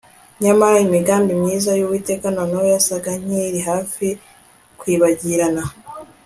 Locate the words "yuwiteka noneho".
1.79-2.63